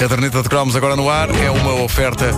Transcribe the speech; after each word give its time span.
Caderneta 0.00 0.42
de 0.42 0.48
cromos 0.48 0.74
agora 0.74 0.96
no 0.96 1.10
ar 1.10 1.28
é 1.28 1.50
uma 1.50 1.74
oferta 1.74 2.34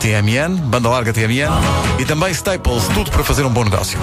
TMN, 0.00 0.56
banda 0.62 0.88
larga 0.88 1.12
TMN 1.12 1.50
e 1.98 2.06
também 2.06 2.30
Staples, 2.30 2.88
tudo 2.94 3.10
para 3.10 3.22
fazer 3.22 3.44
um 3.44 3.50
bom 3.50 3.64
negócio. 3.64 3.98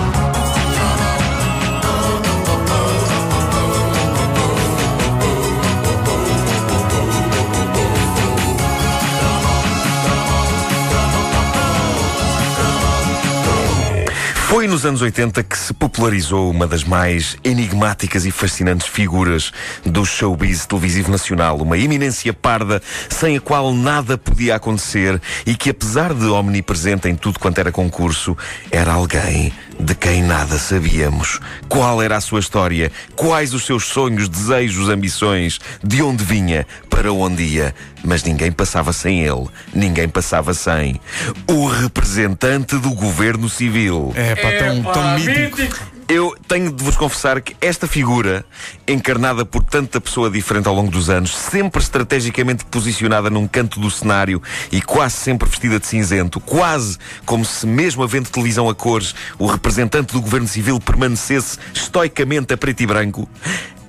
Foi 14.50 14.68
nos 14.68 14.84
anos 14.84 15.04
80 15.04 15.44
que 15.44 15.56
se 15.56 15.72
popularizou 15.76 16.50
uma 16.50 16.66
das 16.66 16.84
mais 16.84 17.38
enigmáticas 17.44 18.26
e 18.26 18.32
fascinantes 18.32 18.88
figuras 18.88 19.52
do 19.86 20.04
showbiz 20.04 20.66
televisivo 20.66 21.12
nacional, 21.12 21.58
uma 21.58 21.78
eminência 21.78 22.34
parda 22.34 22.82
sem 23.10 23.38
a 23.38 23.40
qual 23.40 23.72
nada 23.72 24.18
podia 24.18 24.56
acontecer 24.56 25.22
e 25.46 25.56
que, 25.56 25.70
apesar 25.70 26.16
de 26.16 26.26
omnipresente 26.26 27.08
em 27.08 27.16
tudo 27.16 27.38
quanto 27.38 27.60
era 27.60 27.72
concurso, 27.72 28.36
era 28.72 28.94
alguém 28.94 29.54
de 29.80 29.96
quem 29.96 30.22
nada 30.22 30.58
sabíamos. 30.58 31.40
Qual 31.68 32.02
era 32.02 32.18
a 32.18 32.22
sua 32.22 32.40
história? 32.40 32.92
Quais 33.16 33.54
os 33.54 33.66
seus 33.66 33.86
sonhos, 33.86 34.28
desejos, 34.28 34.90
ambições? 34.90 35.60
De 35.84 36.02
onde 36.02 36.24
vinha? 36.24 36.68
Para 36.90 37.14
onde 37.14 37.44
ia? 37.44 37.74
Mas 38.04 38.24
ninguém 38.24 38.52
passava 38.52 38.92
sem 38.92 39.22
ele. 39.22 39.48
Ninguém 39.74 40.10
passava 40.10 40.54
sem 40.54 41.00
o 41.48 41.68
representante 41.68 42.78
do 42.78 42.94
governo 42.94 43.48
civil. 43.50 44.12
É 44.16 44.36
pá, 44.36 44.50
tão, 44.52 44.84
tão 44.94 45.20
mítico. 45.20 45.99
Eu 46.12 46.36
tenho 46.48 46.72
de 46.72 46.84
vos 46.84 46.98
confessar 46.98 47.40
que 47.40 47.56
esta 47.62 47.88
figura, 47.88 48.44
encarnada 48.88 49.46
por 49.46 49.64
tanta 49.64 50.02
pessoa 50.02 50.28
diferente 50.28 50.68
ao 50.68 50.74
longo 50.74 50.90
dos 50.90 51.08
anos, 51.08 51.38
sempre 51.38 51.80
estrategicamente 51.80 52.66
posicionada 52.66 53.30
num 53.30 53.48
canto 53.48 53.80
do 53.80 53.92
cenário 53.92 54.42
e 54.72 54.82
quase 54.82 55.18
sempre 55.18 55.48
vestida 55.48 55.80
de 55.80 55.86
cinzento, 55.86 56.40
quase 56.40 56.98
como 57.28 57.46
se, 57.46 57.68
mesmo 57.68 58.02
havendo 58.02 58.28
televisão 58.28 58.68
a 58.68 58.74
cores, 58.74 59.14
o 59.38 59.46
representante 59.46 60.12
do 60.12 60.20
governo 60.20 60.48
civil 60.48 60.80
permanecesse 60.80 61.60
estoicamente 61.76 62.56
a 62.56 62.58
preto 62.58 62.82
e 62.82 62.88
branco. 62.88 63.30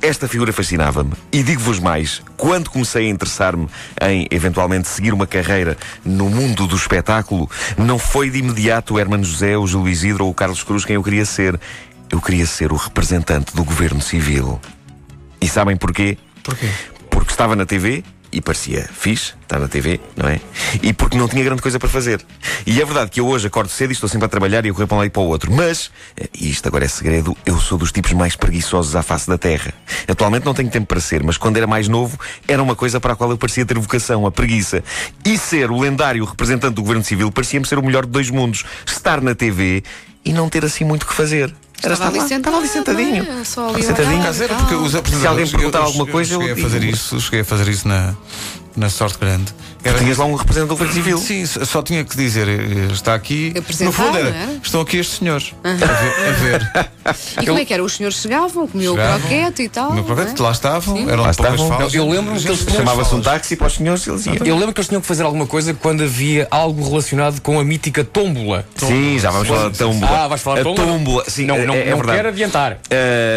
Esta 0.02 0.26
figura 0.26 0.50
fascinava-me. 0.50 1.12
E 1.30 1.42
digo-vos 1.42 1.78
mais: 1.78 2.22
quando 2.34 2.70
comecei 2.70 3.06
a 3.06 3.10
interessar-me 3.10 3.68
em 4.00 4.26
eventualmente 4.30 4.88
seguir 4.88 5.12
uma 5.12 5.26
carreira 5.26 5.76
no 6.02 6.30
mundo 6.30 6.66
do 6.66 6.74
espetáculo, 6.74 7.50
não 7.76 7.98
foi 7.98 8.30
de 8.30 8.38
imediato 8.38 8.94
o 8.94 8.98
Hermano 8.98 9.24
José, 9.24 9.58
o 9.58 9.66
Júlio 9.66 9.90
Isidro 9.90 10.24
ou 10.24 10.30
o 10.30 10.34
Carlos 10.34 10.62
Cruz 10.62 10.86
quem 10.86 10.96
eu 10.96 11.02
queria 11.02 11.26
ser. 11.26 11.60
Eu 12.10 12.20
queria 12.20 12.44
ser 12.44 12.72
o 12.72 12.76
representante 12.76 13.54
do 13.54 13.62
governo 13.64 14.00
civil. 14.00 14.60
E 15.40 15.48
sabem 15.48 15.76
porquê? 15.76 16.18
Porquê? 16.42 16.68
Porque 17.08 17.30
estava 17.30 17.54
na 17.54 17.64
TV 17.64 18.02
e 18.32 18.40
parecia 18.40 18.88
fixe, 18.92 19.34
estar 19.42 19.58
na 19.58 19.68
TV, 19.68 20.00
não 20.16 20.28
é? 20.28 20.40
E 20.82 20.92
porque 20.92 21.16
não 21.16 21.28
tinha 21.28 21.42
grande 21.42 21.62
coisa 21.62 21.78
para 21.78 21.88
fazer. 21.88 22.24
E 22.66 22.80
é 22.80 22.84
verdade 22.84 23.10
que 23.10 23.20
eu 23.20 23.26
hoje 23.26 23.46
acordo 23.46 23.70
cedo 23.70 23.90
e 23.90 23.92
estou 23.92 24.08
sempre 24.08 24.26
a 24.26 24.28
trabalhar 24.28 24.64
e 24.64 24.70
a 24.70 24.72
correr 24.72 24.86
para 24.86 24.96
um 24.96 24.98
lado 24.98 25.06
e 25.06 25.10
para 25.10 25.22
o 25.22 25.26
outro. 25.26 25.52
Mas, 25.52 25.90
e 26.38 26.50
isto 26.50 26.66
agora 26.66 26.84
é 26.84 26.88
segredo, 26.88 27.36
eu 27.44 27.58
sou 27.58 27.78
dos 27.78 27.90
tipos 27.90 28.12
mais 28.12 28.36
preguiçosos 28.36 28.94
à 28.94 29.02
face 29.02 29.28
da 29.28 29.38
Terra. 29.38 29.72
Atualmente 30.06 30.44
não 30.44 30.54
tenho 30.54 30.70
tempo 30.70 30.86
para 30.86 31.00
ser, 31.00 31.22
mas 31.22 31.36
quando 31.36 31.56
era 31.56 31.66
mais 31.66 31.88
novo, 31.88 32.18
era 32.46 32.62
uma 32.62 32.76
coisa 32.76 33.00
para 33.00 33.12
a 33.12 33.16
qual 33.16 33.30
eu 33.30 33.38
parecia 33.38 33.64
ter 33.64 33.78
vocação, 33.78 34.26
a 34.26 34.30
preguiça. 34.30 34.82
E 35.24 35.38
ser 35.38 35.70
o 35.70 35.78
lendário 35.78 36.24
representante 36.24 36.74
do 36.74 36.82
Governo 36.82 37.04
Civil 37.04 37.30
parecia-me 37.32 37.66
ser 37.66 37.78
o 37.78 37.82
melhor 37.82 38.04
de 38.04 38.12
dois 38.12 38.30
mundos. 38.30 38.64
Estar 38.86 39.20
na 39.20 39.34
TV 39.34 39.82
e 40.24 40.32
não 40.32 40.48
ter 40.48 40.64
assim 40.64 40.84
muito 40.84 41.04
o 41.04 41.06
que 41.06 41.14
fazer. 41.14 41.52
Era 41.82 41.94
Estava 41.94 42.10
ali 42.10 42.20
sentado, 42.20 42.38
estava 42.38 42.56
ali 42.58 42.68
sentadinho. 42.68 43.24
não 43.24 43.40
é? 43.40 43.44
Só 43.44 43.68
ali 43.70 43.80
a 43.80 43.84
Sentadinho. 43.84 44.14
olhar. 44.16 44.24
Caseiro, 44.26 44.54
porque 44.56 44.74
os 44.74 44.94
apresentadores. 44.94 45.20
Se 45.20 45.26
alguém 45.26 45.46
perguntar 45.50 45.78
eu- 45.78 45.82
eu- 45.82 45.86
alguma 45.86 46.06
coisa, 46.06 46.34
eu 46.34 46.40
cheguei 46.40 46.52
a 46.52 46.56
fazer 46.68 46.84
isso, 46.84 47.20
cheguei 47.20 47.40
a 47.40 47.44
fazer 47.44 47.68
isso 47.68 47.88
na, 47.88 48.14
na 48.76 48.90
sorte 48.90 49.18
grande. 49.18 49.54
Tu 49.82 49.98
tinhas 49.98 50.18
lá 50.18 50.24
um 50.26 50.34
representante 50.34 50.68
do 50.68 50.76
Governo 50.76 50.92
Civil. 50.94 51.18
Sim, 51.18 51.46
só 51.46 51.82
tinha 51.82 52.04
que 52.04 52.16
dizer, 52.16 52.48
eh, 52.48 52.92
está 52.92 53.14
aqui. 53.14 53.52
No 53.80 53.92
fundo 53.92 54.18
era, 54.18 54.28
era? 54.28 54.52
estão 54.62 54.80
aqui 54.80 54.98
estes 54.98 55.18
senhores. 55.18 55.54
A 55.64 55.72
ver. 55.72 55.90
A 56.28 56.32
ver. 56.32 56.90
E 57.40 57.46
como 57.46 57.58
é 57.58 57.64
que 57.64 57.72
era? 57.72 57.82
Os 57.82 57.94
senhores 57.94 58.18
chegavam, 58.18 58.68
comiam 58.68 58.92
o 58.92 58.96
Chegavam, 58.96 59.20
croquete 59.20 59.62
e 59.62 59.68
tal. 59.68 59.94
No 59.94 60.04
croquete, 60.04 60.40
é? 60.40 60.42
lá 60.44 60.52
estavam, 60.52 61.08
eram 61.08 61.22
Lá 61.22 61.30
estavam. 61.30 61.68
falas. 61.68 61.94
Eu 61.94 62.08
lembro-me 62.08 62.40
que 62.40 62.46
eles 62.46 62.60
Chamava-se 62.60 63.14
um 63.14 63.20
táxi 63.20 63.56
para 63.56 63.66
os 63.66 63.74
senhores 63.74 64.06
e 64.06 64.10
eles 64.10 64.26
iam. 64.26 64.36
Eu 64.44 64.56
lembro 64.56 64.72
que 64.72 64.80
eles 64.80 64.88
tinham 64.88 65.00
que 65.00 65.06
fazer 65.06 65.24
alguma 65.24 65.46
coisa 65.46 65.74
quando 65.74 66.04
havia 66.04 66.46
algo 66.50 66.86
relacionado 66.86 67.40
com 67.40 67.58
a 67.58 67.64
mítica 67.64 68.04
tómbola. 68.04 68.66
Sim, 68.76 69.18
já 69.18 69.30
vamos 69.30 69.48
falar 69.48 69.68
da 69.68 69.70
tómbola. 69.70 70.18
Ah, 70.24 70.28
vais 70.28 70.40
falar 70.42 70.56
de 70.58 70.62
tómbola? 70.64 70.86
tómbola. 70.88 71.24
Sim, 71.26 71.46
não, 71.46 71.66
não, 71.66 71.74
é, 71.74 71.80
é 71.80 71.90
não 71.90 71.96
verdade. 71.96 72.18
quero 72.18 72.28
adiantar. 72.28 72.72
Uh, 72.72 72.78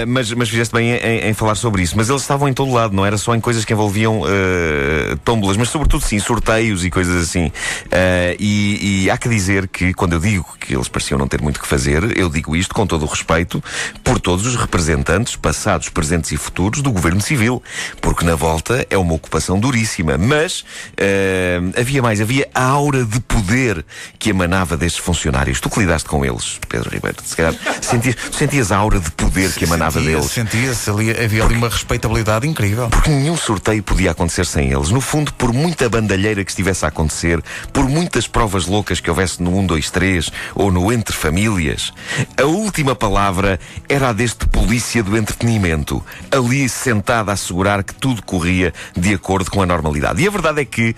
mas, 0.08 0.32
mas 0.34 0.50
fizeste 0.50 0.74
bem 0.74 0.92
em, 0.92 1.30
em 1.30 1.34
falar 1.34 1.56
sobre 1.56 1.82
isso. 1.82 1.96
Mas 1.98 2.10
eles 2.10 2.22
estavam 2.22 2.48
em 2.48 2.54
todo 2.54 2.72
lado, 2.72 2.94
não 2.96 3.06
era 3.06 3.18
só 3.18 3.34
em 3.34 3.40
coisas 3.40 3.66
que 3.66 3.74
envolviam 3.74 4.22
uh, 4.22 5.18
tómbolas, 5.24 5.58
mas 5.58 5.70
sobretudo 5.70 6.04
sim, 6.04 6.20
sorteios 6.34 6.84
e 6.84 6.90
coisas 6.90 7.22
assim. 7.22 7.48
Uh, 7.48 8.36
e, 8.40 9.04
e 9.04 9.12
há 9.12 9.18
que 9.18 9.30
dizer 9.30 9.68
que 9.68 9.94
quando 9.94 10.14
eu 10.14 10.20
digo 10.20 10.46
que 10.60 10.76
eles 10.76 10.88
pareciam 10.88 11.20
não 11.20 11.28
ter 11.28 11.42
muito 11.42 11.60
que 11.60 11.68
fazer, 11.68 12.18
eu 12.18 12.30
digo 12.30 12.56
isto 12.56 12.74
com 12.74 12.88
todo 12.88 13.04
o 13.04 13.08
respeito 13.08 13.64
por 14.04 14.20
todos 14.20 14.48
os 14.48 14.56
representantes, 14.56 15.36
passados, 15.36 15.90
presentes 15.90 16.32
e 16.32 16.38
futuros, 16.38 16.82
do 16.82 16.92
governo 16.92 17.22
civil. 17.22 17.62
Porque 18.02 18.26
na 18.26 18.36
volta 18.36 18.86
é 18.90 18.98
uma 18.98 19.14
ocupação 19.14 19.60
duríssima. 19.60 20.18
Mas 20.18 20.62
uh, 20.62 21.80
havia 21.80 22.02
mais, 22.02 22.20
havia 22.20 22.48
a 22.54 22.64
aura 22.64 23.06
de 23.06 23.20
poder 23.20 23.86
que 24.18 24.30
emanava 24.32 24.76
destes 24.76 25.04
funcionários. 25.04 25.60
Tu 25.60 25.70
que 25.70 25.80
lidaste 25.80 26.10
com 26.10 26.26
eles, 26.26 26.60
Pedro 26.68 26.90
Ribeiro, 26.90 27.18
se 27.24 27.36
calhar 27.36 27.54
sentias, 27.82 28.16
sentias 28.32 28.72
a 28.72 28.78
aura 28.78 29.00
de 29.00 29.12
poder 29.12 29.52
que 29.54 29.66
emanava 29.66 30.00
Sentia-se, 30.00 30.16
deles. 30.16 30.32
Sentia-se 30.32 30.90
ali, 30.90 31.12
havia 31.12 31.44
ali 31.44 31.56
uma 31.56 31.70
respeitabilidade 31.70 32.48
incrível. 32.48 32.90
Porque 32.90 33.10
nenhum 33.10 33.38
sorteio 33.38 33.84
podia 33.84 34.12
acontecer 34.12 34.46
sem 34.46 34.72
eles. 34.72 34.90
No 34.90 35.02
fundo, 35.02 35.32
por 35.34 35.54
muita 35.54 35.90
bandalheira 36.24 36.46
que 36.46 36.52
estivesse 36.52 36.86
a 36.86 36.88
acontecer, 36.88 37.44
por 37.74 37.88
muitas 37.90 38.28
provas 38.28 38.66
loucas 38.66 39.02
que 39.02 39.10
houvesse 39.10 39.44
no 39.44 39.58
1, 39.58 39.68
2, 39.68 39.92
3 39.92 40.32
ou 40.56 40.72
no 40.72 40.92
Entre 40.92 41.14
Famílias, 41.16 41.92
a 42.40 42.46
última 42.46 42.96
palavra 42.96 43.60
era 43.90 44.10
a 44.10 44.14
deste 44.14 44.48
polícia 44.48 45.04
do 45.04 45.18
entretenimento, 45.18 46.04
ali 46.32 46.70
sentada 46.70 47.32
a 47.32 47.34
assegurar 47.34 47.84
que 47.84 47.94
tudo 47.94 48.24
corria 48.24 48.74
de 48.96 49.14
acordo 49.14 49.52
com 49.52 49.62
a 49.62 49.66
normalidade. 49.66 50.24
E 50.24 50.28
a 50.28 50.32
verdade 50.32 50.62
é 50.62 50.66
que 50.66 50.96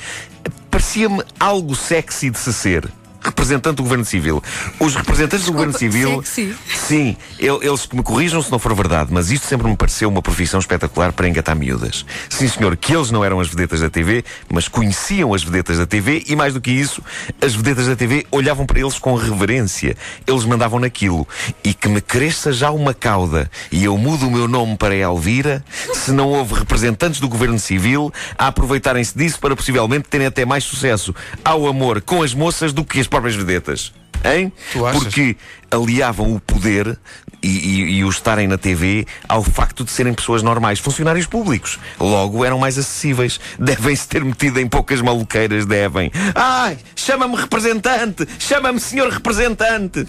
parecia-me 0.70 1.24
algo 1.40 1.76
sexy 1.76 2.30
de 2.30 2.38
se 2.38 2.54
ser. 2.54 2.88
Representante 3.26 3.78
do 3.78 3.84
Governo 3.84 4.06
Civil. 4.06 4.42
Os 4.80 4.96
representantes 4.96 5.46
do 5.48 5.52
Desculpa, 5.54 5.66
Governo 5.66 5.80
Civil. 5.80 6.24
sexy? 6.24 6.56
Sim, 6.76 7.18
el- 7.40 7.60
eles 7.64 7.86
que 7.86 7.96
me 7.96 8.04
corrijam 8.04 8.42
se 8.42 8.52
não 8.52 8.60
for 8.60 8.74
verdade, 8.76 9.10
mas 9.12 9.32
isto 9.32 9.48
sempre 9.48 9.68
me 9.68 9.76
pareceu 9.76 10.08
uma 10.10 10.22
profissão 10.22 10.60
espetacular 10.60 11.12
para 11.12 11.28
engatar 11.28 11.56
miúdas. 11.56 12.06
Sim, 12.30 12.48
senhor, 12.48 12.78
que 12.78 12.96
eles 12.96 13.10
não 13.10 13.26
eram 13.26 13.40
as 13.40 13.48
vedetas 13.48 13.80
da 13.80 13.90
TV, 13.90 14.24
mas 14.50 14.68
conheciam 14.68 15.34
as 15.34 15.44
vedetas 15.44 15.78
da 15.80 15.86
TV 15.88 16.24
e, 16.28 16.36
mais 16.36 16.54
do 16.54 16.62
que 16.62 16.70
isso, 16.72 17.02
as 17.42 17.56
vedetas 17.56 17.88
da 17.88 17.96
TV 17.96 18.26
olhavam 18.32 18.66
para 18.66 18.80
eles 18.80 19.00
com 19.00 19.16
reverência. 19.16 19.98
Eles 20.28 20.46
mandavam 20.46 20.80
naquilo. 20.80 21.28
E 21.64 21.74
que 21.74 21.88
me 21.88 22.02
cresça 22.02 22.52
já 22.54 22.70
uma 22.72 22.94
cauda 22.94 23.50
e 23.72 23.84
eu 23.84 23.98
mudo 23.98 24.28
o 24.28 24.32
meu 24.32 24.48
nome 24.48 24.78
para 24.78 24.96
Elvira, 24.96 25.64
se 25.94 26.12
não 26.12 26.30
houve 26.30 26.54
representantes 26.54 27.20
do 27.20 27.28
Governo 27.28 27.58
Civil 27.60 28.14
a 28.38 28.48
aproveitarem-se 28.48 29.18
disso 29.18 29.40
para 29.40 29.56
possivelmente 29.56 30.08
terem 30.10 30.28
até 30.28 30.46
mais 30.46 30.64
sucesso 30.64 31.14
ao 31.44 31.68
amor 31.68 32.02
com 32.02 32.22
as 32.22 32.34
moças 32.34 32.72
do 32.72 32.84
que 32.86 33.00
as 33.00 33.08
próprias 33.16 33.36
vedetas. 33.36 33.94
Hein? 34.24 34.52
Porque 34.94 35.38
aliavam 35.70 36.34
o 36.36 36.40
poder 36.40 36.98
e, 37.44 37.48
e- 37.48 37.98
e 37.98 38.04
o 38.04 38.10
estarem 38.10 38.48
na 38.48 38.58
TV 38.58 39.06
ao 39.30 39.44
facto 39.44 39.84
de 39.84 39.92
serem 39.92 40.14
pessoas 40.16 40.42
normais, 40.42 40.80
funcionários 40.80 41.28
públicos. 41.28 41.78
Logo 42.00 42.44
eram 42.44 42.58
mais 42.58 42.78
acessíveis. 42.78 43.40
Devem-se 43.60 44.08
ter 44.08 44.24
metido 44.26 44.60
em 44.60 44.68
poucas 44.68 45.00
maluqueiras, 45.00 45.66
devem. 45.66 46.12
Ai, 46.34 46.78
chama-me 46.96 47.36
representante! 47.36 48.28
Chama-me 48.40 48.80
senhor 48.80 49.10
representante! 49.12 50.06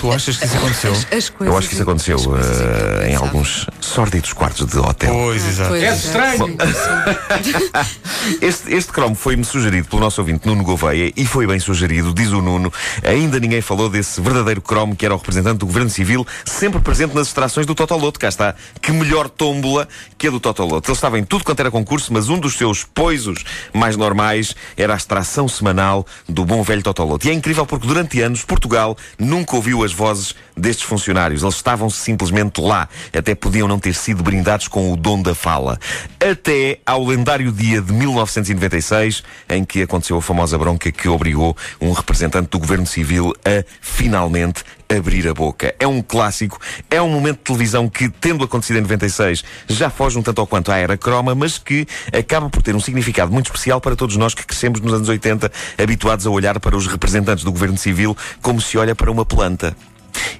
Tu 0.00 0.10
achas 0.10 0.38
que 0.38 0.46
isso 0.46 0.56
aconteceu? 0.56 0.92
As 0.92 1.28
coisas, 1.28 1.52
Eu 1.52 1.58
acho 1.58 1.68
que 1.68 1.74
isso 1.74 1.82
aconteceu 1.82 2.16
as 2.16 2.22
incríveis, 2.24 3.10
em 3.10 3.14
alguns 3.16 3.66
sórdidos 3.82 4.32
quartos 4.32 4.66
de 4.66 4.78
hotel. 4.78 5.12
Pois, 5.12 5.46
exato. 5.46 5.68
Pois 5.68 5.82
É 5.82 5.94
estranho. 5.94 6.56
Este, 8.40 8.74
este 8.74 8.92
cromo 8.92 9.14
foi-me 9.14 9.44
sugerido 9.44 9.88
pelo 9.88 10.02
nosso 10.02 10.20
ouvinte 10.20 10.46
Nuno 10.46 10.62
Gouveia 10.62 11.10
e 11.16 11.24
foi 11.24 11.46
bem 11.46 11.58
sugerido, 11.58 12.12
diz 12.12 12.30
o 12.32 12.42
Nuno. 12.42 12.70
Ainda 13.02 13.40
ninguém 13.40 13.62
falou 13.62 13.88
desse 13.88 14.20
verdadeiro 14.20 14.60
cromo 14.60 14.94
que 14.94 15.04
era 15.04 15.14
o 15.14 15.16
representante 15.16 15.58
do 15.58 15.66
Governo 15.66 15.88
Civil, 15.88 16.26
sempre 16.44 16.80
presente 16.80 17.14
nas 17.14 17.28
extrações 17.28 17.66
do 17.66 17.74
Totoloto. 17.74 18.20
Cá 18.20 18.28
está. 18.28 18.54
Que 18.80 18.92
melhor 18.92 19.28
tómbola 19.28 19.88
que 20.18 20.28
a 20.28 20.30
do 20.30 20.38
Totoloto. 20.38 20.90
Ele 20.90 20.94
estava 20.96 21.18
em 21.18 21.24
tudo 21.24 21.44
quanto 21.44 21.60
era 21.60 21.70
concurso, 21.70 22.12
mas 22.12 22.28
um 22.28 22.38
dos 22.38 22.54
seus 22.54 22.84
poisos 22.84 23.42
mais 23.72 23.96
normais 23.96 24.54
era 24.76 24.92
a 24.92 24.96
extração 24.96 25.48
semanal 25.48 26.06
do 26.28 26.44
bom 26.44 26.62
velho 26.62 26.82
Totoloto. 26.82 27.26
E 27.26 27.30
é 27.30 27.34
incrível 27.34 27.64
porque 27.64 27.86
durante 27.86 28.20
anos 28.20 28.44
Portugal 28.44 28.96
nunca 29.18 29.56
ouviu 29.56 29.82
as 29.82 29.89
vozes 29.92 30.34
destes 30.56 30.84
funcionários. 30.84 31.42
Eles 31.42 31.54
estavam 31.54 31.88
simplesmente 31.90 32.60
lá. 32.60 32.88
Até 33.16 33.34
podiam 33.34 33.68
não 33.68 33.78
ter 33.78 33.94
sido 33.94 34.22
brindados 34.22 34.68
com 34.68 34.92
o 34.92 34.96
dom 34.96 35.22
da 35.22 35.34
fala. 35.34 35.78
Até 36.18 36.78
ao 36.84 37.04
lendário 37.04 37.52
dia 37.52 37.80
de 37.80 37.92
1996, 37.92 39.22
em 39.48 39.64
que 39.64 39.82
aconteceu 39.82 40.16
a 40.16 40.22
famosa 40.22 40.58
bronca 40.58 40.90
que 40.90 41.08
obrigou 41.08 41.56
um 41.80 41.92
representante 41.92 42.50
do 42.50 42.58
governo 42.58 42.86
civil 42.86 43.32
a 43.44 43.64
finalmente 43.80 44.64
abrir 44.96 45.28
a 45.28 45.34
boca. 45.34 45.74
É 45.78 45.86
um 45.86 46.02
clássico, 46.02 46.58
é 46.90 47.00
um 47.00 47.08
momento 47.08 47.38
de 47.38 47.44
televisão 47.44 47.88
que, 47.88 48.08
tendo 48.08 48.44
acontecido 48.44 48.78
em 48.78 48.82
96, 48.82 49.44
já 49.68 49.88
foge 49.88 50.18
um 50.18 50.22
tanto 50.22 50.40
ou 50.40 50.46
quanto 50.46 50.72
à 50.72 50.76
era 50.76 50.96
croma, 50.96 51.34
mas 51.34 51.58
que 51.58 51.86
acaba 52.12 52.50
por 52.50 52.62
ter 52.62 52.74
um 52.74 52.80
significado 52.80 53.32
muito 53.32 53.46
especial 53.46 53.80
para 53.80 53.94
todos 53.94 54.16
nós 54.16 54.34
que 54.34 54.44
crescemos 54.44 54.80
nos 54.80 54.92
anos 54.92 55.08
80, 55.08 55.50
habituados 55.78 56.26
a 56.26 56.30
olhar 56.30 56.58
para 56.58 56.76
os 56.76 56.86
representantes 56.86 57.44
do 57.44 57.52
governo 57.52 57.78
civil 57.78 58.16
como 58.42 58.60
se 58.60 58.76
olha 58.76 58.94
para 58.94 59.10
uma 59.10 59.24
planta. 59.24 59.76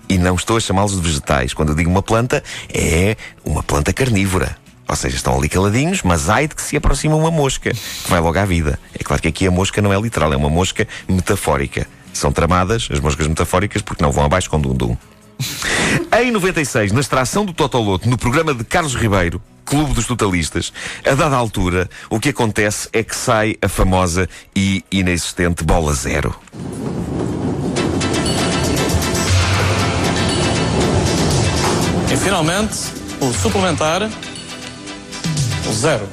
E 0.08 0.18
não 0.18 0.34
estou 0.34 0.56
a 0.56 0.60
chamá-los 0.60 0.96
de 0.96 1.00
vegetais. 1.00 1.54
Quando 1.54 1.70
eu 1.70 1.74
digo 1.74 1.88
uma 1.88 2.02
planta, 2.02 2.42
é 2.72 3.16
uma 3.44 3.62
planta 3.62 3.92
carnívora. 3.92 4.56
Ou 4.88 4.96
seja, 4.96 5.14
estão 5.14 5.38
ali 5.38 5.48
caladinhos, 5.48 6.02
mas 6.02 6.28
ai 6.28 6.48
de 6.48 6.56
que 6.56 6.62
se 6.62 6.76
aproxima 6.76 7.14
uma 7.14 7.30
mosca, 7.30 7.70
que 7.70 8.10
vai 8.10 8.18
logo 8.18 8.36
à 8.36 8.44
vida. 8.44 8.76
É 8.98 9.04
claro 9.04 9.22
que 9.22 9.28
aqui 9.28 9.46
a 9.46 9.50
mosca 9.50 9.80
não 9.80 9.92
é 9.92 10.00
literal, 10.00 10.32
é 10.32 10.36
uma 10.36 10.50
mosca 10.50 10.86
metafórica. 11.08 11.86
São 12.12 12.32
tramadas, 12.32 12.88
as 12.90 13.00
moscas 13.00 13.26
metafóricas, 13.26 13.82
porque 13.82 14.02
não 14.02 14.12
vão 14.12 14.24
abaixo 14.24 14.50
com 14.50 14.60
dum-dum. 14.60 14.96
Em 16.20 16.30
96, 16.30 16.92
na 16.92 17.00
extração 17.00 17.44
do 17.44 17.52
Totoloto, 17.52 18.08
no 18.08 18.18
programa 18.18 18.52
de 18.52 18.64
Carlos 18.64 18.94
Ribeiro, 18.94 19.40
Clube 19.64 19.94
dos 19.94 20.06
Totalistas, 20.06 20.72
a 21.06 21.14
dada 21.14 21.36
altura, 21.36 21.88
o 22.10 22.18
que 22.18 22.30
acontece 22.30 22.88
é 22.92 23.02
que 23.02 23.14
sai 23.14 23.56
a 23.62 23.68
famosa 23.68 24.28
e 24.54 24.84
inexistente 24.90 25.64
bola 25.64 25.94
zero. 25.94 26.34
E 32.12 32.16
finalmente, 32.16 32.76
o 33.20 33.32
suplementar, 33.32 34.10
o 35.68 35.72
zero. 35.72 36.08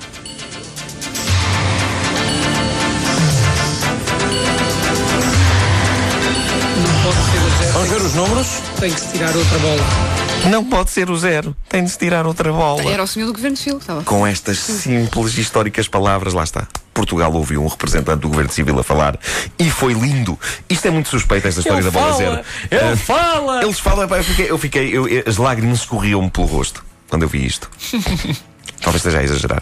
Vamos 7.73 7.89
ver 7.89 8.01
os 8.01 8.13
números. 8.13 8.47
tem 8.79 8.91
que 8.91 8.99
se 8.99 9.07
tirar 9.11 9.35
outra 9.35 9.59
bola. 9.59 9.81
Não 10.49 10.63
pode 10.63 10.91
ser 10.91 11.09
o 11.09 11.17
zero, 11.17 11.55
tem 11.69 11.83
de 11.83 11.89
se 11.89 11.97
tirar 11.97 12.25
outra 12.25 12.51
bola. 12.51 12.83
Era 12.91 13.03
o 13.03 13.07
senhor 13.07 13.25
do 13.27 13.33
Governo 13.33 13.57
Civil 13.57 13.75
que 13.77 13.83
estava. 13.83 14.03
Com 14.03 14.25
estas 14.25 14.57
simples 14.59 15.37
e 15.37 15.41
históricas 15.41 15.87
palavras, 15.87 16.33
lá 16.33 16.43
está. 16.43 16.67
Portugal 16.93 17.31
ouviu 17.33 17.63
um 17.63 17.67
representante 17.67 18.21
do 18.21 18.29
governo 18.29 18.51
civil 18.51 18.79
a 18.79 18.83
falar 18.83 19.19
e 19.59 19.69
foi 19.69 19.93
lindo. 19.93 20.39
Isto 20.69 20.87
é 20.87 20.91
muito 20.91 21.09
suspeito, 21.09 21.47
esta 21.47 21.59
história 21.59 21.81
Ele 21.81 21.91
da 21.91 21.99
bola 21.99 22.13
fala, 22.13 22.17
zero. 22.17 22.45
ele 22.71 22.93
Ah, 22.93 22.97
fala. 22.97 23.63
Eles 23.63 23.79
falam, 23.79 24.07
eu 24.09 24.23
fiquei, 24.23 24.49
eu 24.51 24.57
fiquei 24.57 24.97
eu- 24.97 25.05
as 25.27 25.37
lágrimas 25.37 25.79
escorriam-me 25.79 26.29
pelo 26.31 26.47
rosto 26.47 26.83
quando 27.07 27.23
eu 27.23 27.29
vi 27.29 27.45
isto. 27.45 27.69
Talvez 28.87 28.95
esteja 29.05 29.19
a 29.19 29.23
exagerar. 29.23 29.61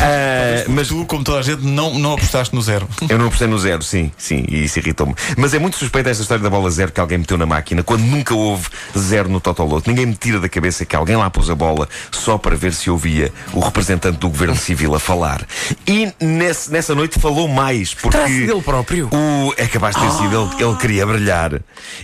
Ah, 0.00 0.64
Mas 0.68 0.88
tu, 0.88 1.04
como 1.06 1.22
toda 1.22 1.38
a 1.38 1.42
gente, 1.42 1.62
não, 1.64 1.94
não 1.98 2.14
apostaste 2.14 2.54
no 2.54 2.60
zero. 2.62 2.88
Eu 3.08 3.18
não 3.18 3.26
apostei 3.26 3.46
no 3.46 3.58
zero, 3.58 3.82
sim, 3.82 4.10
sim, 4.18 4.44
e 4.48 4.64
isso 4.64 4.78
irritou-me. 4.78 5.14
Mas 5.36 5.54
é 5.54 5.58
muito 5.58 5.76
suspeita 5.76 6.10
esta 6.10 6.22
história 6.22 6.42
da 6.42 6.50
bola 6.50 6.70
zero 6.70 6.90
que 6.90 7.00
alguém 7.00 7.18
meteu 7.18 7.38
na 7.38 7.46
máquina, 7.46 7.82
quando 7.82 8.02
nunca 8.02 8.34
houve 8.34 8.66
zero 8.98 9.28
no 9.28 9.40
Totoloto. 9.40 9.88
Ninguém 9.88 10.06
me 10.06 10.14
tira 10.14 10.40
da 10.40 10.48
cabeça 10.48 10.84
que 10.84 10.96
alguém 10.96 11.16
lá 11.16 11.30
pôs 11.30 11.48
a 11.50 11.54
bola 11.54 11.88
só 12.10 12.36
para 12.38 12.56
ver 12.56 12.72
se 12.72 12.90
ouvia 12.90 13.32
o 13.52 13.60
representante 13.60 14.18
do 14.18 14.28
governo 14.28 14.56
civil 14.58 14.94
a 14.94 14.98
falar. 15.00 15.46
E 15.86 16.12
nesse- 16.20 16.70
nessa 16.72 16.94
noite 16.94 17.18
falou 17.20 17.46
mais, 17.48 17.94
porque. 17.94 18.16
Terá 18.16 18.28
sido 18.28 18.52
ele 18.52 18.62
próprio? 18.62 19.08
O, 19.12 19.54
é 19.56 19.66
capaz 19.66 19.94
de 19.96 20.02
ter 20.02 20.10
sido, 20.12 20.34
ele, 20.56 20.64
ele 20.64 20.76
queria 20.76 21.06
brilhar. 21.06 21.52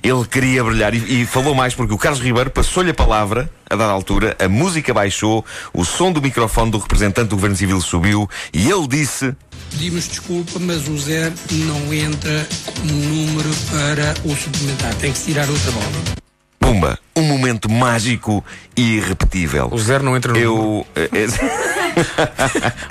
Ele 0.02 0.24
queria 0.30 0.62
brilhar 0.62 0.94
e, 0.94 1.22
e 1.22 1.26
falou 1.26 1.54
mais 1.54 1.74
porque 1.74 1.92
o 1.94 1.98
Carlos 1.98 2.20
Ribeiro 2.20 2.50
passou-lhe 2.50 2.90
a 2.90 2.94
palavra, 2.94 3.50
a 3.68 3.76
dada 3.76 3.92
altura, 3.92 4.36
a 4.38 4.48
música 4.48 4.92
baixou, 4.92 5.44
o 5.72 5.84
som 5.84 6.12
do 6.12 6.20
microfone 6.20 6.59
do 6.68 6.78
representante 6.78 7.28
do 7.28 7.36
governo 7.36 7.56
civil 7.56 7.80
subiu 7.80 8.28
e 8.52 8.68
ele 8.70 8.86
disse. 8.88 9.34
Pedimos 9.70 10.08
desculpa, 10.08 10.58
mas 10.58 10.88
o 10.88 10.98
zero 10.98 11.32
não 11.52 11.94
entra 11.94 12.46
como 12.66 12.92
número 12.92 13.50
para 13.70 14.14
o 14.24 14.36
suplementar. 14.36 14.92
Tem 14.96 15.12
que 15.12 15.18
se 15.18 15.26
tirar 15.26 15.48
outra 15.48 15.70
bola. 15.70 15.86
Pumba, 16.58 16.98
um 17.16 17.22
momento 17.22 17.70
mágico 17.70 18.44
e 18.76 18.96
irrepetível. 18.96 19.68
O 19.72 19.78
zero 19.78 20.04
não 20.04 20.16
entra 20.16 20.32
no 20.32 20.38
número. 20.40 20.86
Eu. 20.94 21.08
eh, 21.14 21.26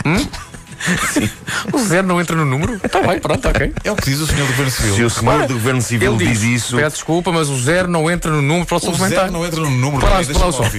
eh, 0.88 1.30
O 1.74 1.80
zero 1.80 2.08
não 2.08 2.20
entra 2.22 2.36
no 2.36 2.46
número? 2.46 2.80
Está 2.84 3.02
bem, 3.02 3.20
pronto, 3.20 3.48
ok. 3.48 3.74
É 3.84 3.92
o 3.92 3.96
que 3.96 4.10
diz 4.10 4.20
o 4.20 4.28
senhor 4.28 4.46
do 4.46 4.48
Governo 4.48 4.72
se 4.72 4.81
Civil. 4.81 5.06
o 5.06 5.10
senhor 5.10 5.48
do 5.48 5.54
governo 5.54 5.81
civil 5.81 6.16
Ele 6.16 6.26
diz, 6.28 6.40
diz, 6.42 6.64
isso. 6.64 6.76
peço 6.76 6.96
desculpa, 6.98 7.31
mas 7.31 7.50
o 7.50 7.58
zero 7.60 7.88
não 7.88 8.10
entra 8.10 8.31
no 8.31 8.42
número 8.42 8.66
para 8.66 8.76
o 8.76 8.90
O 8.90 8.96
zero 8.96 9.31
não 9.31 9.46
entra 9.46 9.60
no 9.62 9.70
número. 9.70 10.00
Para 10.06 10.24
para 10.26 10.38
lá 10.40 10.48
o 10.48 10.52
som. 10.52 10.70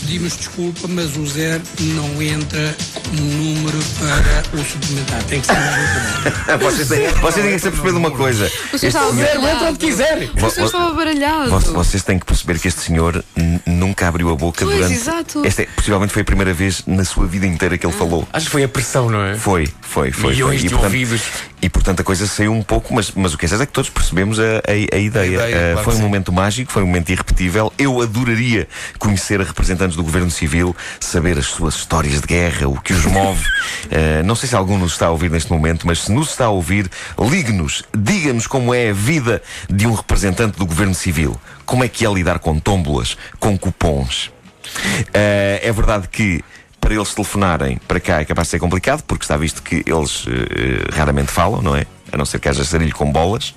Pedimos 0.00 0.36
desculpa, 0.36 0.86
mas 0.88 1.16
o 1.16 1.26
zero 1.26 1.62
não 1.80 2.22
entra 2.22 2.74
como 2.94 3.20
número 3.20 3.78
para 3.98 4.60
o 4.60 4.64
suplementar. 4.64 5.22
Tem 5.24 5.40
que 5.40 5.46
se 5.46 5.52
outra 5.52 6.58
bola. 6.58 6.70
Vocês 6.70 6.88
têm, 6.88 7.08
vocês 7.08 7.44
têm 7.46 7.54
que 7.54 7.58
se 7.60 7.70
perceber 7.70 7.90
de 7.92 7.96
uma 7.96 8.10
coisa. 8.10 8.50
O 8.72 8.78
senhor 8.78 9.14
Zero 9.14 9.46
entra 9.46 9.68
onde 9.68 9.78
quiser. 9.78 10.30
O 10.42 10.50
senhor 10.50 10.66
estava 10.66 10.92
baralhado. 10.94 11.50
Vo- 11.50 11.72
Vocês 11.72 12.02
têm 12.02 12.18
que 12.18 12.26
perceber 12.26 12.58
que 12.58 12.68
este 12.68 12.80
senhor 12.82 13.24
nunca 13.66 14.08
abriu 14.08 14.30
a 14.30 14.36
boca 14.36 14.64
Pois, 14.64 14.76
durante. 14.76 14.94
exato. 14.94 15.44
Esta 15.44 15.62
é, 15.62 15.66
possivelmente 15.66 16.12
foi 16.12 16.22
a 16.22 16.24
primeira 16.24 16.52
vez 16.54 16.82
na 16.86 17.04
sua 17.04 17.26
vida 17.26 17.46
inteira 17.46 17.76
que 17.76 17.86
ele 17.86 17.92
falou. 17.92 18.26
Acho 18.32 18.46
que 18.46 18.52
foi 18.52 18.64
a 18.64 18.68
pressão, 18.68 19.08
não 19.10 19.22
é? 19.24 19.34
Foi, 19.36 19.47
foi, 19.82 20.10
foi. 20.12 20.30
Milhões 20.30 20.60
foi. 20.60 20.68
de 20.68 20.74
portanto, 20.74 20.84
ouvidos. 20.84 21.22
E 21.60 21.68
portanto 21.68 22.00
a 22.00 22.04
coisa 22.04 22.26
saiu 22.26 22.52
um 22.52 22.62
pouco, 22.62 22.94
mas, 22.94 23.10
mas 23.12 23.34
o 23.34 23.38
que 23.38 23.44
é 23.44 23.48
certo 23.48 23.62
é 23.62 23.66
que 23.66 23.72
todos 23.72 23.90
percebemos 23.90 24.38
a, 24.38 24.42
a- 24.58 24.94
a 24.94 24.98
ideia. 24.98 25.26
ideia, 25.26 25.56
Ah, 25.70 25.72
claro 25.72 25.84
foi 25.84 25.94
um 25.94 25.96
sim. 25.96 26.02
momento 26.02 26.32
mágico, 26.32 26.70
foi 26.70 26.82
um 26.82 26.86
momento 26.86 27.10
irrepetível. 27.10 27.72
Eu 27.76 28.00
adoraria 28.00 28.68
conhecer 28.98 29.40
a 29.40 29.44
representantes 29.44 29.96
do 29.96 30.02
governo 30.04 30.30
civil, 30.30 30.76
saber 31.00 31.36
as 31.36 31.46
suas 31.46 31.74
histórias 31.74 32.20
de 32.20 32.26
guerra, 32.28 32.68
o 32.68 32.80
que 32.80 32.92
os 32.92 33.04
move. 33.06 33.44
Ah, 33.90 34.22
não 34.22 34.34
sei 34.36 34.48
se 34.48 34.54
algum 34.54 34.78
nos 34.78 34.92
está 34.92 35.06
a 35.06 35.10
ouvir 35.10 35.30
neste 35.30 35.50
momento, 35.50 35.86
mas 35.86 36.02
se 36.02 36.12
nos 36.12 36.30
está 36.30 36.44
a 36.44 36.50
ouvir, 36.50 36.88
ligue-nos, 37.18 37.82
diga-nos 37.96 38.46
como 38.46 38.72
é 38.72 38.90
a 38.90 38.92
vida 38.92 39.42
de 39.68 39.86
um 39.86 39.94
representante 39.94 40.58
do 40.58 40.66
governo 40.66 40.94
civil. 40.94 41.40
Como 41.66 41.82
é 41.82 41.88
que 41.88 42.06
é 42.06 42.12
lidar 42.12 42.38
com 42.38 42.58
tómbolas, 42.58 43.16
com 43.40 43.58
cupons. 43.58 44.30
Ah, 45.14 45.58
é 45.62 45.72
verdade 45.72 46.06
que 46.08 46.42
para 46.88 46.94
eles 46.94 47.12
telefonarem 47.12 47.78
para 47.86 48.00
cá 48.00 48.22
é 48.22 48.24
capaz 48.24 48.48
de 48.48 48.52
ser 48.52 48.58
complicado, 48.58 49.02
porque 49.02 49.22
está 49.22 49.36
visto 49.36 49.62
que 49.62 49.84
eles 49.84 50.24
eh, 50.26 50.88
raramente 50.90 51.30
falam, 51.30 51.60
não 51.60 51.76
é? 51.76 51.84
A 52.10 52.16
não 52.16 52.24
ser 52.24 52.38
que 52.40 52.48
haja 52.48 52.64
sarilho 52.64 52.94
com 52.94 53.12
bolas. 53.12 53.54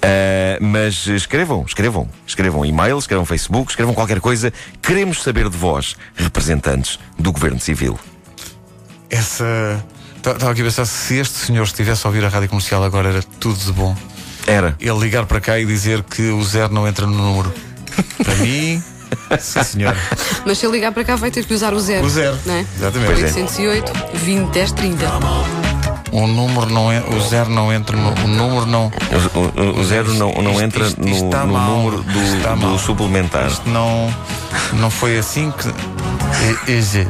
Ah, 0.00 0.56
mas 0.58 1.06
escrevam, 1.06 1.66
escrevam. 1.66 2.08
Escrevam 2.26 2.64
e-mail, 2.64 2.98
escrevam 2.98 3.26
Facebook, 3.26 3.70
escrevam 3.70 3.92
qualquer 3.92 4.20
coisa. 4.20 4.50
Queremos 4.80 5.22
saber 5.22 5.50
de 5.50 5.56
vós, 5.58 5.96
representantes 6.16 6.98
do 7.18 7.30
Governo 7.30 7.60
Civil. 7.60 8.00
Essa. 9.10 9.84
Estava 10.16 10.52
aqui 10.52 10.62
a 10.62 10.64
pensar 10.64 10.86
se 10.86 11.18
este 11.18 11.34
senhor 11.34 11.64
estivesse 11.64 12.06
a 12.06 12.08
ouvir 12.08 12.24
a 12.24 12.30
rádio 12.30 12.48
comercial 12.48 12.82
agora 12.82 13.10
era 13.10 13.22
tudo 13.38 13.58
de 13.58 13.72
bom. 13.72 13.94
Era. 14.46 14.74
Ele 14.80 14.98
ligar 14.98 15.26
para 15.26 15.42
cá 15.42 15.58
e 15.58 15.66
dizer 15.66 16.02
que 16.04 16.30
o 16.30 16.42
zero 16.42 16.72
não 16.72 16.88
entra 16.88 17.06
no 17.06 17.12
número. 17.12 17.52
Para 18.24 18.34
mim, 18.36 18.82
sim 19.40 19.62
senhor. 19.62 19.96
Mas 20.44 20.58
se 20.58 20.66
ele 20.66 20.74
ligar 20.76 20.92
para 20.92 21.04
cá 21.04 21.16
vai 21.16 21.30
ter 21.30 21.44
que 21.44 21.54
usar 21.54 21.72
o 21.74 21.80
zero. 21.80 22.04
O 22.06 22.10
zero. 22.10 22.38
Não 22.46 22.54
é? 22.54 22.66
Exatamente. 22.76 23.06
Pois 23.20 23.36
é. 23.36 23.40
808 23.40 23.92
20 24.14 24.48
10 24.50 24.72
30. 24.72 25.06
O 26.12 26.26
número 26.26 26.66
não 26.66 26.92
é, 26.92 27.00
o 27.00 27.20
zero 27.22 27.48
não 27.48 27.72
entra 27.72 27.96
no, 27.96 28.10
o 28.10 28.28
número 28.28 28.66
não. 28.66 28.92
O, 29.34 29.60
o- 29.60 29.80
o 29.80 29.84
zero 29.84 30.12
não, 30.14 30.30
não 30.34 30.50
Isto- 30.52 30.62
entra 30.62 30.86
isto- 30.86 31.00
no, 31.00 31.08
isto 31.08 31.24
está 31.24 31.44
no 31.46 31.54
mal. 31.54 31.70
número 31.70 32.02
do, 32.02 32.56
do 32.72 32.78
suplementar. 32.78 33.46
Isto 33.48 33.68
não, 33.70 34.14
não 34.74 34.90
foi 34.90 35.16
assim 35.18 35.50
que. 35.52 35.68
É, 35.68 36.72
é. 36.72 37.06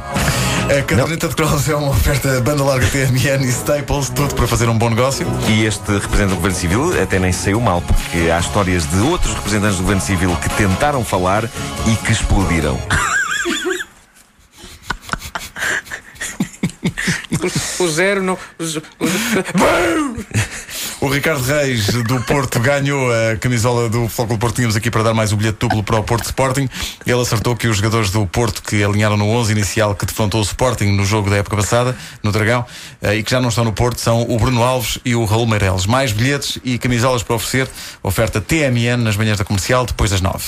A 0.73 0.83
caderneta 0.83 1.29
de 1.29 1.37
cromos 1.37 1.69
é 1.69 1.75
uma 1.75 1.91
oferta 1.91 2.41
banda 2.41 2.65
larga 2.65 2.87
TMN 2.87 3.45
e 3.45 3.49
Staples, 3.51 4.09
tudo 4.09 4.35
para 4.35 4.47
fazer 4.47 4.71
um 4.71 4.79
bom 4.79 4.89
negócio. 4.89 5.27
E 5.47 5.67
este 5.67 5.83
representante 5.93 6.31
do 6.31 6.37
Governo 6.37 6.57
Civil 6.57 7.03
até 7.03 7.19
nem 7.19 7.31
saiu 7.31 7.61
mal, 7.61 7.83
porque 7.83 8.31
há 8.31 8.41
histórias 8.41 8.87
de 8.87 8.97
outros 9.01 9.35
representantes 9.35 9.77
do 9.77 9.83
Governo 9.83 10.01
Civil 10.01 10.35
que 10.37 10.49
tentaram 10.49 11.05
falar 11.05 11.45
e 11.45 11.95
que 11.97 12.13
explodiram. 12.13 12.81
O 17.81 17.89
zero 17.89 18.23
não. 18.23 18.39
o 18.61 18.67
O 21.03 21.09
Ricardo 21.09 21.43
Reis 21.43 21.89
do 22.05 22.21
Porto 22.21 22.61
ganhou 22.63 23.11
a 23.11 23.37
camisola 23.37 23.89
do 23.89 24.09
Flóculo 24.09 24.39
Porto. 24.39 24.55
Tínhamos 24.55 24.77
aqui 24.77 24.89
para 24.89 25.03
dar 25.03 25.13
mais 25.13 25.33
um 25.33 25.37
bilhete 25.37 25.59
duplo 25.59 25.83
para 25.83 25.99
o 25.99 26.05
Porto 26.05 26.27
Sporting. 26.27 26.69
Ele 27.05 27.21
acertou 27.21 27.57
que 27.57 27.67
os 27.67 27.79
jogadores 27.79 28.13
do 28.13 28.25
Porto 28.25 28.63
que 28.63 28.85
alinharam 28.85 29.17
no 29.17 29.27
11 29.27 29.51
inicial 29.51 29.97
que 29.97 30.07
defrontou 30.07 30.39
o 30.39 30.45
Sporting 30.45 30.93
no 30.93 31.05
jogo 31.05 31.29
da 31.29 31.39
época 31.39 31.57
passada, 31.57 31.97
no 32.23 32.31
Dragão, 32.31 32.65
eh, 33.03 33.17
e 33.17 33.25
que 33.25 33.33
já 33.33 33.41
não 33.41 33.49
estão 33.49 33.65
no 33.65 33.73
Porto, 33.73 34.01
são 34.01 34.23
o 34.23 34.39
Bruno 34.39 34.63
Alves 34.63 35.01
e 35.05 35.17
o 35.17 35.25
Raul 35.25 35.45
Meireles. 35.45 35.87
Mais 35.87 36.13
bilhetes 36.13 36.61
e 36.63 36.79
camisolas 36.79 37.25
para 37.25 37.35
oferecer. 37.35 37.69
Oferta 38.01 38.41
TMN 38.41 38.99
nas 38.99 39.17
manhãs 39.17 39.39
da 39.39 39.45
comercial, 39.45 39.85
depois 39.85 40.13
das 40.13 40.21
9. 40.21 40.45